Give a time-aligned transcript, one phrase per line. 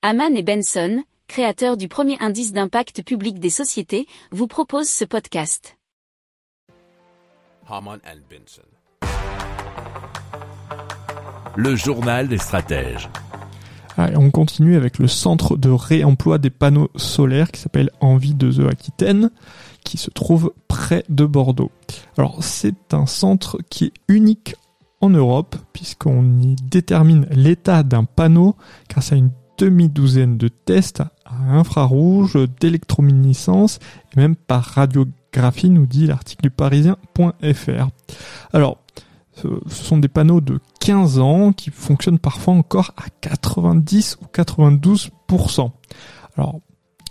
[0.00, 5.76] Haman et Benson, créateurs du premier indice d'impact public des sociétés, vous proposent ce podcast.
[7.68, 8.62] Haman and Benson.
[11.56, 13.10] Le journal des stratèges.
[13.96, 18.52] Allez, on continue avec le centre de réemploi des panneaux solaires qui s'appelle Envie de
[18.52, 19.32] The Aquitaine,
[19.82, 21.72] qui se trouve près de Bordeaux.
[22.16, 24.54] Alors c'est un centre qui est unique
[25.00, 28.54] en Europe puisqu'on y détermine l'état d'un panneau
[28.88, 33.78] grâce à une demi-douzaine de tests à infrarouge, d'électrominiscence
[34.12, 37.88] et même par radiographie, nous dit l'article du parisien.fr.
[38.52, 38.78] Alors,
[39.34, 45.70] ce sont des panneaux de 15 ans qui fonctionnent parfois encore à 90 ou 92%.
[46.36, 46.60] Alors,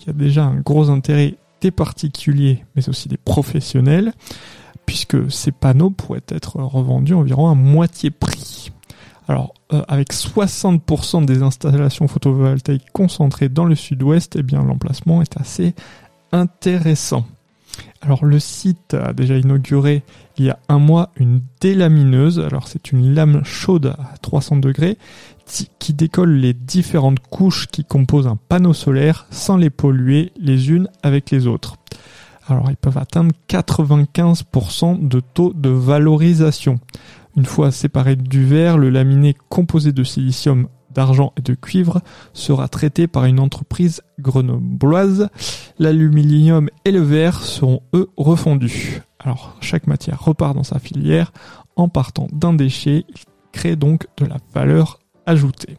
[0.00, 4.12] il y a déjà un gros intérêt des particuliers, mais aussi des professionnels,
[4.86, 8.72] puisque ces panneaux pourraient être revendus environ à moitié prix.
[9.28, 15.36] Alors, euh, avec 60% des installations photovoltaïques concentrées dans le sud-ouest, eh bien, l'emplacement est
[15.40, 15.74] assez
[16.32, 17.24] intéressant.
[18.00, 20.02] Alors, le site a déjà inauguré
[20.36, 22.40] il y a un mois une délamineuse.
[22.40, 24.98] Alors, c'est une lame chaude à 300 degrés
[25.78, 30.88] qui décolle les différentes couches qui composent un panneau solaire sans les polluer les unes
[31.02, 31.76] avec les autres.
[32.48, 36.80] Alors, ils peuvent atteindre 95% de taux de valorisation.
[37.36, 42.02] Une fois séparé du verre, le laminé composé de silicium, d'argent et de cuivre
[42.32, 45.28] sera traité par une entreprise grenobloise.
[45.78, 49.00] L'aluminium et le verre seront eux refondus.
[49.18, 51.32] Alors chaque matière repart dans sa filière
[51.76, 53.22] en partant d'un déchet, il
[53.52, 55.78] crée donc de la valeur ajoutée.